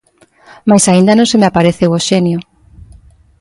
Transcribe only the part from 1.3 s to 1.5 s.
se me